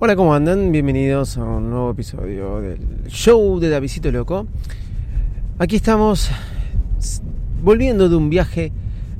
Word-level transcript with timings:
Hola, 0.00 0.14
¿cómo 0.14 0.32
andan? 0.32 0.70
Bienvenidos 0.70 1.38
a 1.38 1.42
un 1.42 1.70
nuevo 1.70 1.90
episodio 1.90 2.60
del 2.60 3.08
show 3.08 3.58
de 3.58 3.68
Davidito 3.68 4.12
Loco. 4.12 4.46
Aquí 5.58 5.74
estamos 5.74 6.30
volviendo 7.64 8.08
de 8.08 8.14
un 8.14 8.30
viaje 8.30 8.70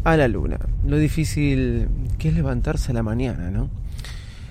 a 0.05 0.17
la 0.17 0.29
luna. 0.29 0.61
Lo 0.87 0.97
difícil 0.97 1.89
que 2.17 2.29
es 2.29 2.35
levantarse 2.35 2.93
a 2.93 2.95
la 2.95 3.03
mañana, 3.03 3.51
¿no? 3.51 3.71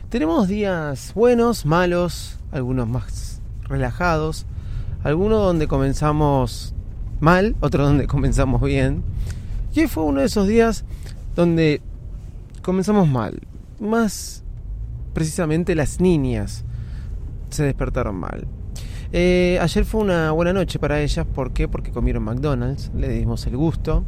Tenemos 0.10 0.50
días 0.50 1.14
buenos, 1.16 1.66
malos, 1.66 2.38
algunos 2.52 2.90
más 2.90 3.42
relajados, 3.64 4.46
algunos 5.06 5.42
donde 5.42 5.70
comenzamos 5.70 6.74
mal, 7.22 7.56
otros 7.62 7.88
donde 7.88 8.06
comenzamos 8.08 8.62
bien. 8.62 9.02
Y 9.74 9.80
hoy 9.80 9.88
fue 9.88 10.04
uno 10.04 10.20
de 10.20 10.26
esos 10.26 10.46
días 10.46 10.84
donde 11.38 11.82
comenzamos 12.64 13.08
mal. 13.08 13.40
Más 13.80 14.44
precisamente 15.18 15.74
las 15.74 16.00
niñas 16.00 16.64
se 17.50 17.64
despertaron 17.64 18.18
mal. 18.18 18.46
Eh, 19.12 19.58
ayer 19.60 19.84
fue 19.84 20.02
una 20.02 20.30
buena 20.30 20.54
noche 20.54 20.78
para 20.78 21.02
ellas, 21.02 21.26
¿por 21.26 21.54
qué? 21.54 21.68
Porque 21.68 21.90
comieron 21.90 22.22
McDonald's, 22.22 22.92
le 22.96 23.10
dimos 23.10 23.48
el 23.48 23.58
gusto. 23.58 24.04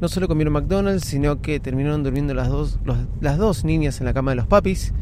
No 0.00 0.08
solo 0.08 0.26
comieron 0.26 0.52
McDonald's, 0.52 1.04
sino 1.04 1.40
que 1.40 1.60
terminaron 1.60 2.02
durmiendo 2.02 2.34
las 2.34 2.48
dos, 2.48 2.80
las 3.20 3.38
dos 3.38 3.64
niñas 3.64 4.00
en 4.00 4.06
la 4.06 4.12
cama 4.12 4.32
de 4.32 4.38
los 4.38 4.48
papis. 4.48 4.92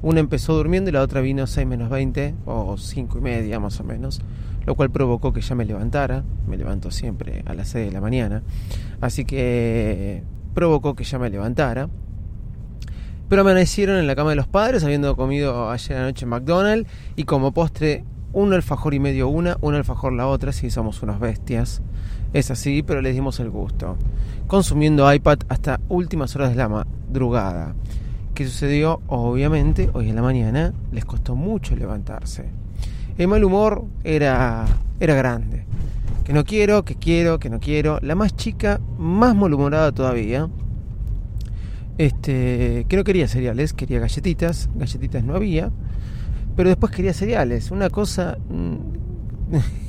Una 0.00 0.20
empezó 0.20 0.54
durmiendo 0.54 0.88
y 0.88 0.94
la 0.94 1.02
otra 1.02 1.20
vino 1.20 1.46
6 1.46 1.66
menos 1.66 1.90
20 1.90 2.34
o 2.46 2.78
5 2.78 3.18
y 3.18 3.20
media 3.20 3.60
más 3.60 3.78
o 3.80 3.84
menos, 3.84 4.22
lo 4.64 4.74
cual 4.74 4.90
provocó 4.90 5.34
que 5.34 5.42
ya 5.42 5.54
me 5.54 5.66
levantara. 5.66 6.24
Me 6.48 6.56
levanto 6.56 6.90
siempre 6.90 7.42
a 7.44 7.52
las 7.52 7.68
6 7.68 7.88
de 7.88 7.92
la 7.92 8.00
mañana. 8.00 8.42
Así 9.02 9.26
que 9.26 10.22
provocó 10.54 10.94
que 10.94 11.04
ya 11.04 11.18
me 11.18 11.28
levantara. 11.28 11.90
Pero 13.34 13.42
amanecieron 13.42 13.96
en 13.96 14.06
la 14.06 14.14
cama 14.14 14.30
de 14.30 14.36
los 14.36 14.46
padres, 14.46 14.84
habiendo 14.84 15.16
comido 15.16 15.68
ayer 15.68 15.96
anoche 15.96 16.24
en 16.24 16.28
McDonald's, 16.28 16.88
y 17.16 17.24
como 17.24 17.50
postre, 17.50 18.04
un 18.32 18.52
alfajor 18.52 18.94
y 18.94 19.00
medio 19.00 19.26
una, 19.26 19.56
un 19.60 19.74
alfajor 19.74 20.12
la 20.12 20.28
otra, 20.28 20.52
si 20.52 20.70
somos 20.70 21.02
unas 21.02 21.18
bestias. 21.18 21.82
Es 22.32 22.52
así, 22.52 22.84
pero 22.84 23.02
les 23.02 23.12
dimos 23.12 23.40
el 23.40 23.50
gusto. 23.50 23.96
Consumiendo 24.46 25.12
iPad 25.12 25.38
hasta 25.48 25.80
últimas 25.88 26.36
horas 26.36 26.50
de 26.50 26.54
la 26.54 26.68
madrugada. 26.68 27.74
¿Qué 28.34 28.44
sucedió? 28.44 29.00
Obviamente, 29.08 29.90
hoy 29.94 30.10
en 30.10 30.14
la 30.14 30.22
mañana 30.22 30.72
les 30.92 31.04
costó 31.04 31.34
mucho 31.34 31.74
levantarse. 31.74 32.44
El 33.18 33.26
mal 33.26 33.42
humor 33.42 33.84
era, 34.04 34.64
era 35.00 35.14
grande. 35.16 35.64
Que 36.22 36.32
no 36.32 36.44
quiero, 36.44 36.84
que 36.84 36.94
quiero, 36.94 37.40
que 37.40 37.50
no 37.50 37.58
quiero. 37.58 37.98
La 38.00 38.14
más 38.14 38.36
chica, 38.36 38.80
más 38.96 39.34
malhumorada 39.34 39.90
todavía 39.90 40.48
este, 41.98 42.86
que 42.88 42.96
no 42.96 43.04
quería 43.04 43.28
cereales, 43.28 43.72
quería 43.72 44.00
galletitas, 44.00 44.68
galletitas 44.74 45.24
no 45.24 45.34
había, 45.34 45.70
pero 46.56 46.68
después 46.68 46.92
quería 46.92 47.12
cereales, 47.12 47.70
una 47.70 47.90
cosa 47.90 48.38
mm, 48.48 48.76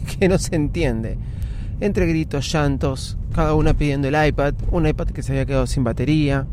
que 0.20 0.28
no 0.30 0.38
se 0.38 0.56
entiende. 0.56 1.18
Entre 1.80 2.06
gritos, 2.08 2.52
llantos, 2.52 3.18
cada 3.34 3.54
una 3.54 3.74
pidiendo 3.74 4.08
el 4.08 4.28
iPad, 4.28 4.54
un 4.72 4.88
iPad 4.88 5.08
que 5.08 5.22
se 5.22 5.34
había 5.34 5.46
quedado 5.46 5.68
sin 5.68 5.84
batería. 5.84 6.48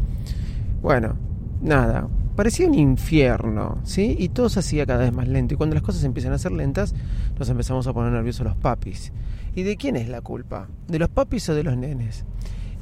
Bueno, 0.83 1.17
nada, 1.63 2.09
parecía 2.35 2.67
un 2.67 2.75
infierno, 2.75 3.79
¿sí? 3.85 4.17
Y 4.19 4.31
todo 4.31 4.49
se 4.49 4.61
hacía 4.61 4.85
cada 4.85 5.01
vez 5.01 5.13
más 5.13 5.29
lento. 5.29 5.55
Y 5.55 5.57
cuando 5.57 5.75
las 5.75 5.85
cosas 5.85 6.03
empiezan 6.03 6.33
a 6.33 6.39
ser 6.39 6.51
lentas, 6.51 6.95
nos 7.39 7.49
empezamos 7.49 7.87
a 7.87 7.93
poner 7.93 8.13
nerviosos 8.13 8.45
los 8.45 8.57
papis. 8.57 9.13
¿Y 9.55 9.63
de 9.63 9.77
quién 9.77 9.97
es 9.97 10.09
la 10.09 10.23
culpa? 10.23 10.67
¿De 10.89 10.99
los 10.99 11.09
papis 11.09 11.49
o 11.51 11.55
de 11.55 11.63
los 11.63 11.77
nenes? 11.77 12.25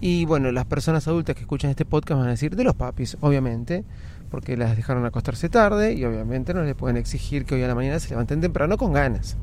Y 0.00 0.24
bueno, 0.24 0.50
las 0.50 0.64
personas 0.64 1.06
adultas 1.08 1.36
que 1.36 1.42
escuchan 1.42 1.70
este 1.70 1.84
podcast 1.84 2.18
van 2.18 2.28
a 2.28 2.30
decir 2.30 2.56
de 2.56 2.64
los 2.64 2.74
papis, 2.74 3.18
obviamente, 3.20 3.84
porque 4.30 4.56
las 4.56 4.76
dejaron 4.76 5.04
acostarse 5.04 5.48
tarde 5.48 5.92
y 5.92 6.04
obviamente 6.04 6.54
no 6.54 6.62
les 6.62 6.74
pueden 6.74 6.96
exigir 6.96 7.44
que 7.44 7.54
hoy 7.54 7.62
a 7.62 7.68
la 7.68 7.74
mañana 7.74 7.98
se 7.98 8.08
levanten 8.10 8.40
temprano 8.40 8.78
con 8.78 8.92
ganas. 8.94 9.36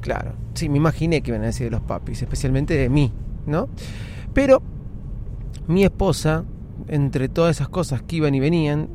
Claro, 0.00 0.32
sí, 0.54 0.68
me 0.68 0.78
imaginé 0.78 1.22
que 1.22 1.30
iban 1.30 1.42
a 1.42 1.46
decir 1.46 1.66
de 1.66 1.70
los 1.70 1.82
papis, 1.82 2.22
especialmente 2.22 2.74
de 2.74 2.88
mí, 2.88 3.12
¿no? 3.46 3.68
Pero 4.34 4.62
mi 5.68 5.84
esposa, 5.84 6.44
entre 6.88 7.28
todas 7.28 7.56
esas 7.56 7.68
cosas 7.68 8.02
que 8.02 8.16
iban 8.16 8.34
y 8.34 8.40
venían, 8.40 8.88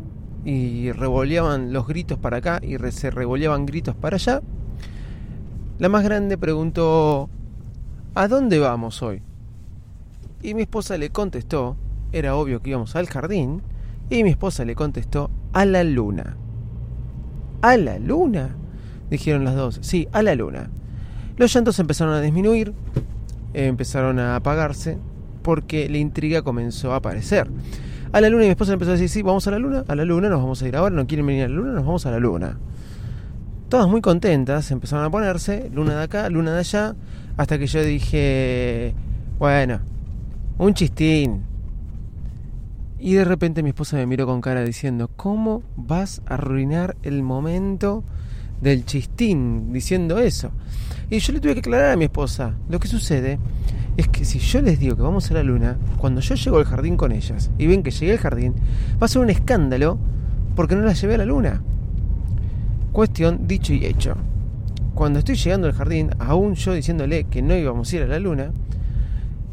y 0.43 0.91
revoleaban 0.91 1.73
los 1.73 1.87
gritos 1.87 2.19
para 2.19 2.37
acá 2.37 2.61
y 2.61 2.77
se 2.91 3.09
revoleaban 3.09 3.65
gritos 3.65 3.95
para 3.95 4.15
allá, 4.15 4.41
la 5.79 5.87
más 5.89 6.03
grande 6.03 6.37
preguntó, 6.37 7.29
¿a 8.15 8.27
dónde 8.27 8.59
vamos 8.59 9.01
hoy? 9.01 9.21
Y 10.47 10.53
mi 10.53 10.61
esposa 10.61 10.97
le 10.97 11.09
contestó, 11.09 11.75
era 12.13 12.37
obvio 12.37 12.61
que 12.61 12.69
íbamos 12.69 12.95
al 12.95 13.07
jardín, 13.07 13.61
y 14.09 14.23
mi 14.23 14.29
esposa 14.29 14.63
le 14.63 14.75
contestó, 14.75 15.29
a 15.51 15.65
la 15.65 15.83
luna. 15.83 16.37
¿A 17.61 17.75
la 17.75 17.99
luna? 17.99 18.55
Dijeron 19.09 19.43
las 19.43 19.55
dos. 19.55 19.79
Sí, 19.81 20.07
a 20.13 20.23
la 20.23 20.35
luna. 20.35 20.69
Los 21.35 21.53
llantos 21.53 21.77
empezaron 21.79 22.13
a 22.13 22.21
disminuir, 22.21 22.73
empezaron 23.53 24.19
a 24.19 24.37
apagarse, 24.37 24.97
porque 25.41 25.89
la 25.89 25.97
intriga 25.97 26.43
comenzó 26.43 26.93
a 26.93 26.95
aparecer. 26.95 27.51
A 28.13 28.21
la 28.21 28.29
luna 28.29 28.43
y 28.43 28.47
mi 28.47 28.51
esposa 28.51 28.71
empezó 28.71 28.91
a 28.91 28.93
decir, 28.93 29.09
sí, 29.09 29.23
vamos 29.23 29.45
a 29.47 29.51
la 29.51 29.59
luna, 29.59 29.83
a 29.85 29.95
la 29.95 30.05
luna, 30.05 30.29
nos 30.29 30.39
vamos 30.39 30.61
a 30.61 30.67
ir 30.69 30.77
ahora, 30.77 30.95
no 30.95 31.07
quieren 31.07 31.25
venir 31.25 31.43
a 31.43 31.49
la 31.49 31.55
luna, 31.55 31.73
nos 31.73 31.85
vamos 31.85 32.05
a 32.05 32.11
la 32.11 32.19
luna. 32.19 32.57
Todas 33.67 33.89
muy 33.89 33.99
contentas, 33.99 34.71
empezaron 34.71 35.03
a 35.03 35.09
ponerse, 35.09 35.69
luna 35.73 35.97
de 35.97 36.03
acá, 36.03 36.29
luna 36.29 36.53
de 36.53 36.59
allá, 36.59 36.95
hasta 37.35 37.59
que 37.59 37.67
yo 37.67 37.83
dije, 37.83 38.95
bueno, 39.39 39.81
un 40.59 40.73
chistín. 40.73 41.43
Y 42.99 43.13
de 43.13 43.25
repente 43.25 43.61
mi 43.61 43.69
esposa 43.69 43.97
me 43.97 44.07
miró 44.07 44.25
con 44.25 44.41
cara 44.41 44.63
diciendo, 44.63 45.09
¿cómo 45.15 45.61
vas 45.75 46.21
a 46.25 46.33
arruinar 46.33 46.97
el 47.03 47.21
momento 47.21 48.03
del 48.61 48.85
chistín 48.85 49.71
diciendo 49.71 50.17
eso? 50.17 50.51
Y 51.09 51.19
yo 51.19 51.33
le 51.33 51.39
tuve 51.39 51.53
que 51.53 51.59
aclarar 51.59 51.91
a 51.91 51.95
mi 51.95 52.05
esposa, 52.05 52.55
lo 52.69 52.79
que 52.79 52.87
sucede 52.87 53.39
es 53.97 54.07
que 54.07 54.25
si 54.25 54.39
yo 54.39 54.61
les 54.61 54.79
digo 54.79 54.95
que 54.95 55.03
vamos 55.03 55.29
a 55.29 55.35
la 55.35 55.43
luna, 55.43 55.77
cuando 55.97 56.21
yo 56.21 56.35
llego 56.35 56.57
al 56.57 56.65
jardín 56.65 56.97
con 56.97 57.11
ellas 57.11 57.51
y 57.57 57.67
ven 57.67 57.83
que 57.83 57.91
llegué 57.91 58.13
al 58.13 58.17
jardín, 58.17 58.55
va 59.01 59.05
a 59.05 59.07
ser 59.07 59.21
un 59.21 59.29
escándalo 59.29 59.99
porque 60.55 60.75
no 60.75 60.81
las 60.81 60.99
llevé 60.99 61.15
a 61.15 61.19
la 61.19 61.25
luna. 61.25 61.61
Cuestión 62.91 63.47
dicho 63.47 63.73
y 63.73 63.85
hecho. 63.85 64.15
Cuando 64.95 65.19
estoy 65.19 65.35
llegando 65.35 65.67
al 65.67 65.73
jardín, 65.73 66.09
aún 66.17 66.55
yo 66.55 66.73
diciéndole 66.73 67.25
que 67.25 67.43
no 67.43 67.55
íbamos 67.55 67.91
a 67.91 67.95
ir 67.95 68.01
a 68.01 68.07
la 68.07 68.19
luna, 68.19 68.51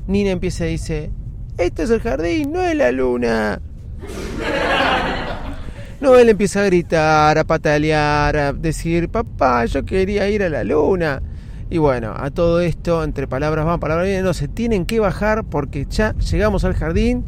Nina 0.06 0.30
empieza 0.30 0.66
y 0.66 0.72
dice, 0.72 1.10
esto 1.56 1.82
es 1.82 1.90
el 1.90 2.00
jardín, 2.00 2.52
no 2.52 2.60
es 2.60 2.76
la 2.76 2.92
luna. 2.92 3.60
No, 6.00 6.16
él 6.16 6.28
empieza 6.28 6.60
a 6.60 6.66
gritar, 6.66 7.38
a 7.38 7.44
patalear, 7.44 8.36
a 8.36 8.52
decir, 8.52 9.08
papá, 9.08 9.64
yo 9.64 9.86
quería 9.86 10.28
ir 10.28 10.42
a 10.42 10.50
la 10.50 10.62
luna. 10.62 11.22
Y 11.70 11.78
bueno, 11.78 12.12
a 12.14 12.30
todo 12.30 12.60
esto, 12.60 13.02
entre 13.02 13.26
palabras 13.26 13.64
van, 13.64 13.80
palabras 13.80 14.06
vienen, 14.06 14.24
no, 14.24 14.34
se 14.34 14.48
tienen 14.48 14.84
que 14.84 15.00
bajar 15.00 15.44
porque 15.44 15.86
ya 15.88 16.14
llegamos 16.16 16.64
al 16.64 16.74
jardín 16.74 17.24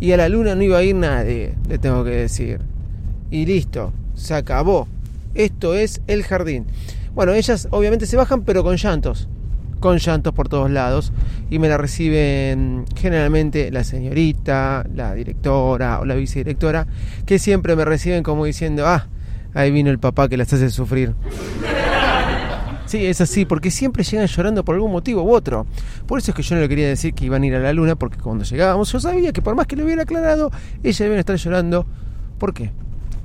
y 0.00 0.10
a 0.10 0.16
la 0.16 0.28
luna 0.28 0.56
no 0.56 0.62
iba 0.62 0.78
a 0.78 0.82
ir 0.82 0.96
nadie, 0.96 1.54
le 1.68 1.78
tengo 1.78 2.02
que 2.02 2.10
decir. 2.10 2.60
Y 3.30 3.46
listo, 3.46 3.92
se 4.14 4.34
acabó. 4.34 4.88
Esto 5.34 5.74
es 5.74 6.00
el 6.08 6.24
jardín. 6.24 6.66
Bueno, 7.14 7.34
ellas 7.34 7.68
obviamente 7.70 8.06
se 8.06 8.16
bajan, 8.16 8.42
pero 8.42 8.64
con 8.64 8.76
llantos 8.76 9.28
con 9.78 9.98
llantos 9.98 10.32
por 10.34 10.48
todos 10.48 10.70
lados 10.70 11.12
y 11.50 11.58
me 11.58 11.68
la 11.68 11.76
reciben 11.78 12.84
generalmente 12.96 13.70
la 13.70 13.84
señorita, 13.84 14.84
la 14.94 15.14
directora 15.14 16.00
o 16.00 16.04
la 16.04 16.14
vicedirectora, 16.14 16.86
que 17.26 17.38
siempre 17.38 17.76
me 17.76 17.84
reciben 17.84 18.22
como 18.22 18.44
diciendo, 18.44 18.86
ah, 18.86 19.06
ahí 19.54 19.70
vino 19.70 19.90
el 19.90 19.98
papá 19.98 20.28
que 20.28 20.36
las 20.36 20.52
hace 20.52 20.70
sufrir. 20.70 21.14
Sí, 22.88 23.04
es 23.04 23.20
así, 23.20 23.44
porque 23.44 23.70
siempre 23.70 24.02
llegan 24.02 24.26
llorando 24.26 24.64
por 24.64 24.74
algún 24.74 24.90
motivo 24.90 25.22
u 25.22 25.34
otro. 25.34 25.66
Por 26.06 26.20
eso 26.20 26.30
es 26.30 26.34
que 26.34 26.42
yo 26.42 26.54
no 26.54 26.62
le 26.62 26.70
quería 26.70 26.88
decir 26.88 27.12
que 27.12 27.26
iban 27.26 27.42
a 27.42 27.46
ir 27.46 27.54
a 27.54 27.58
la 27.58 27.74
luna, 27.74 27.96
porque 27.96 28.16
cuando 28.16 28.44
llegábamos 28.44 28.90
yo 28.90 28.98
sabía 28.98 29.30
que 29.30 29.42
por 29.42 29.54
más 29.54 29.66
que 29.66 29.76
lo 29.76 29.84
hubiera 29.84 30.04
aclarado, 30.04 30.50
ella 30.82 31.04
debía 31.04 31.20
estar 31.20 31.36
llorando. 31.36 31.84
¿Por 32.38 32.54
qué? 32.54 32.70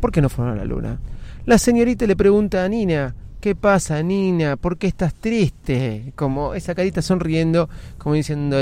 ¿Por 0.01 0.11
qué 0.11 0.21
no 0.21 0.27
fueron 0.27 0.55
a 0.55 0.57
la 0.57 0.65
luna? 0.65 0.99
La 1.45 1.57
señorita 1.57 2.05
le 2.05 2.17
pregunta 2.17 2.65
a 2.65 2.67
Nina, 2.67 3.15
¿Qué 3.43 3.55
pasa, 3.55 4.01
Nina? 4.01 4.55
¿Por 4.55 4.77
qué 4.77 4.87
estás 4.87 5.13
triste? 5.13 6.13
Como 6.15 6.53
esa 6.53 6.75
carita 6.75 7.01
sonriendo, 7.01 7.67
como 7.97 8.15
diciendo 8.15 8.55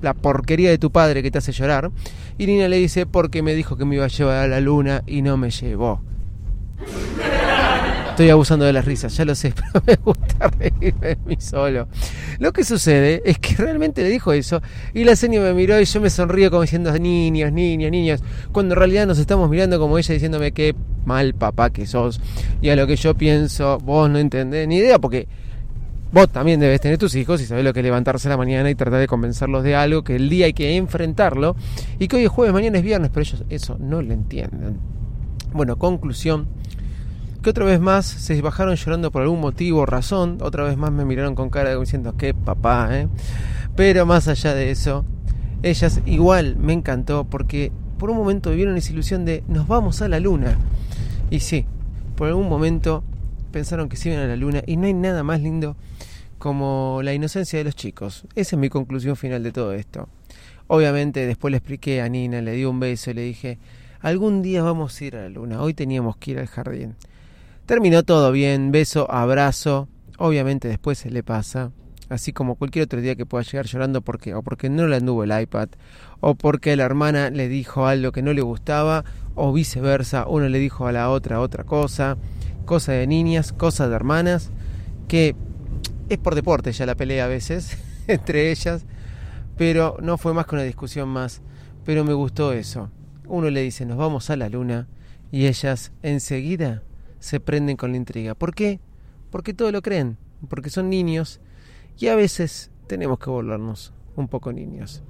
la 0.00 0.14
porquería 0.14 0.70
de 0.70 0.78
tu 0.78 0.92
padre 0.92 1.20
que 1.20 1.32
te 1.32 1.38
hace 1.38 1.50
llorar. 1.50 1.90
Y 2.38 2.46
Nina 2.46 2.68
le 2.68 2.76
dice, 2.76 3.06
porque 3.06 3.42
me 3.42 3.56
dijo 3.56 3.76
que 3.76 3.84
me 3.84 3.96
iba 3.96 4.04
a 4.04 4.06
llevar 4.06 4.36
a 4.36 4.46
la 4.46 4.60
luna 4.60 5.02
y 5.04 5.22
no 5.22 5.36
me 5.36 5.50
llevó. 5.50 6.00
Estoy 8.18 8.30
abusando 8.30 8.64
de 8.64 8.72
las 8.72 8.84
risas, 8.84 9.16
ya 9.16 9.24
lo 9.24 9.36
sé, 9.36 9.54
pero 9.72 9.84
me 9.86 9.94
gusta 9.94 10.50
reírme 10.58 11.06
de 11.06 11.18
mí 11.24 11.36
solo. 11.38 11.86
Lo 12.40 12.52
que 12.52 12.64
sucede 12.64 13.22
es 13.24 13.38
que 13.38 13.54
realmente 13.54 14.02
le 14.02 14.08
dijo 14.08 14.32
eso 14.32 14.60
y 14.92 15.04
la 15.04 15.14
señora 15.14 15.50
me 15.50 15.54
miró 15.54 15.80
y 15.80 15.84
yo 15.84 16.00
me 16.00 16.10
sonrío 16.10 16.50
como 16.50 16.62
diciendo 16.62 16.92
niños, 16.98 17.52
niños, 17.52 17.92
niños, 17.92 18.20
cuando 18.50 18.74
en 18.74 18.80
realidad 18.80 19.06
nos 19.06 19.20
estamos 19.20 19.48
mirando 19.48 19.78
como 19.78 19.98
ella 19.98 20.14
diciéndome 20.14 20.50
qué 20.50 20.74
mal 21.04 21.32
papá 21.32 21.70
que 21.70 21.86
sos. 21.86 22.20
Y 22.60 22.70
a 22.70 22.74
lo 22.74 22.88
que 22.88 22.96
yo 22.96 23.14
pienso, 23.14 23.78
vos 23.78 24.10
no 24.10 24.18
entendés 24.18 24.66
ni 24.66 24.78
idea 24.78 24.98
porque 24.98 25.28
vos 26.10 26.28
también 26.28 26.58
debes 26.58 26.80
tener 26.80 26.98
tus 26.98 27.14
hijos 27.14 27.40
y 27.40 27.46
sabés 27.46 27.62
lo 27.62 27.72
que 27.72 27.78
es 27.78 27.84
levantarse 27.84 28.26
a 28.26 28.30
la 28.32 28.36
mañana 28.36 28.68
y 28.68 28.74
tratar 28.74 28.98
de 28.98 29.06
convencerlos 29.06 29.62
de 29.62 29.76
algo, 29.76 30.02
que 30.02 30.16
el 30.16 30.28
día 30.28 30.46
hay 30.46 30.54
que 30.54 30.74
enfrentarlo 30.74 31.54
y 32.00 32.08
que 32.08 32.16
hoy 32.16 32.24
es 32.24 32.30
jueves, 32.30 32.52
mañana 32.52 32.78
es 32.78 32.84
viernes, 32.84 33.12
pero 33.14 33.22
ellos 33.22 33.44
eso 33.48 33.76
no 33.78 34.02
lo 34.02 34.12
entienden. 34.12 34.80
Bueno, 35.52 35.78
conclusión 35.78 36.48
que 37.42 37.50
otra 37.50 37.64
vez 37.64 37.80
más 37.80 38.06
se 38.06 38.40
bajaron 38.42 38.74
llorando 38.74 39.10
por 39.10 39.22
algún 39.22 39.40
motivo 39.40 39.80
o 39.80 39.86
razón, 39.86 40.38
otra 40.40 40.64
vez 40.64 40.76
más 40.76 40.90
me 40.90 41.04
miraron 41.04 41.34
con 41.34 41.50
cara 41.50 41.78
diciendo, 41.78 42.16
qué 42.16 42.34
papá, 42.34 42.88
¿eh? 42.92 43.08
Pero 43.76 44.06
más 44.06 44.26
allá 44.28 44.54
de 44.54 44.70
eso, 44.70 45.04
ellas 45.62 46.00
igual 46.06 46.56
me 46.56 46.72
encantó 46.72 47.24
porque 47.24 47.72
por 47.98 48.10
un 48.10 48.16
momento 48.16 48.50
vivieron 48.50 48.76
esa 48.76 48.92
ilusión 48.92 49.24
de 49.24 49.44
nos 49.48 49.68
vamos 49.68 50.02
a 50.02 50.08
la 50.08 50.20
luna. 50.20 50.56
Y 51.30 51.40
sí, 51.40 51.66
por 52.16 52.28
algún 52.28 52.48
momento 52.48 53.04
pensaron 53.52 53.88
que 53.88 53.96
se 53.96 54.10
iban 54.10 54.22
a 54.22 54.26
la 54.26 54.36
luna 54.36 54.62
y 54.66 54.76
no 54.76 54.86
hay 54.86 54.94
nada 54.94 55.22
más 55.22 55.40
lindo 55.40 55.76
como 56.38 57.00
la 57.02 57.12
inocencia 57.12 57.58
de 57.58 57.64
los 57.64 57.76
chicos. 57.76 58.24
Esa 58.34 58.56
es 58.56 58.60
mi 58.60 58.68
conclusión 58.68 59.16
final 59.16 59.42
de 59.42 59.52
todo 59.52 59.72
esto. 59.74 60.08
Obviamente 60.68 61.26
después 61.26 61.50
le 61.50 61.58
expliqué 61.58 62.00
a 62.02 62.08
Nina, 62.08 62.40
le 62.40 62.52
di 62.52 62.64
un 62.64 62.78
beso 62.78 63.10
y 63.10 63.14
le 63.14 63.22
dije, 63.22 63.58
algún 64.00 64.42
día 64.42 64.62
vamos 64.62 65.00
a 65.00 65.04
ir 65.04 65.16
a 65.16 65.22
la 65.22 65.28
luna, 65.28 65.62
hoy 65.62 65.74
teníamos 65.74 66.16
que 66.16 66.32
ir 66.32 66.38
al 66.38 66.46
jardín. 66.46 66.94
Terminó 67.68 68.02
todo 68.02 68.32
bien, 68.32 68.72
beso, 68.72 69.10
abrazo, 69.10 69.90
obviamente 70.16 70.68
después 70.68 70.96
se 70.96 71.10
le 71.10 71.22
pasa, 71.22 71.70
así 72.08 72.32
como 72.32 72.54
cualquier 72.54 72.86
otro 72.86 73.02
día 73.02 73.14
que 73.14 73.26
pueda 73.26 73.44
llegar 73.44 73.66
llorando 73.66 74.00
porque 74.00 74.32
o 74.32 74.40
porque 74.40 74.70
no 74.70 74.86
le 74.86 74.96
anduvo 74.96 75.22
el 75.22 75.38
iPad 75.38 75.68
o 76.20 76.34
porque 76.34 76.76
la 76.76 76.84
hermana 76.84 77.28
le 77.28 77.46
dijo 77.46 77.86
algo 77.86 78.10
que 78.10 78.22
no 78.22 78.32
le 78.32 78.40
gustaba 78.40 79.04
o 79.34 79.52
viceversa, 79.52 80.26
uno 80.26 80.48
le 80.48 80.58
dijo 80.58 80.86
a 80.86 80.92
la 80.92 81.10
otra 81.10 81.40
otra 81.40 81.64
cosa, 81.64 82.16
cosa 82.64 82.92
de 82.92 83.06
niñas, 83.06 83.52
cosa 83.52 83.86
de 83.86 83.96
hermanas, 83.96 84.50
que 85.06 85.36
es 86.08 86.16
por 86.16 86.36
deporte 86.36 86.72
ya 86.72 86.86
la 86.86 86.94
pelea 86.94 87.26
a 87.26 87.28
veces 87.28 87.76
entre 88.06 88.50
ellas, 88.50 88.86
pero 89.58 89.98
no 90.00 90.16
fue 90.16 90.32
más 90.32 90.46
que 90.46 90.54
una 90.54 90.64
discusión 90.64 91.10
más, 91.10 91.42
pero 91.84 92.02
me 92.02 92.14
gustó 92.14 92.54
eso. 92.54 92.90
Uno 93.26 93.50
le 93.50 93.60
dice, 93.60 93.84
nos 93.84 93.98
vamos 93.98 94.30
a 94.30 94.36
la 94.36 94.48
luna, 94.48 94.88
y 95.30 95.48
ellas 95.48 95.92
enseguida 96.02 96.82
se 97.20 97.40
prenden 97.40 97.76
con 97.76 97.90
la 97.92 97.96
intriga. 97.96 98.34
¿Por 98.34 98.54
qué? 98.54 98.80
Porque 99.30 99.54
todo 99.54 99.72
lo 99.72 99.82
creen, 99.82 100.16
porque 100.48 100.70
son 100.70 100.90
niños, 100.90 101.40
y 101.98 102.08
a 102.08 102.16
veces 102.16 102.70
tenemos 102.86 103.18
que 103.18 103.30
volvernos 103.30 103.92
un 104.16 104.28
poco 104.28 104.52
niños. 104.52 105.02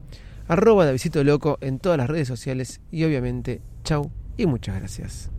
Arroba 0.49 0.87
de 0.87 0.93
Visito 0.93 1.23
Loco 1.25 1.59
en 1.61 1.79
todas 1.79 1.99
las 1.99 2.09
redes 2.09 2.29
sociales, 2.29 2.81
y 2.91 3.05
obviamente, 3.05 3.63
chau 3.85 4.11
y 4.37 4.47
muchas 4.47 4.77
gracias. 4.77 5.31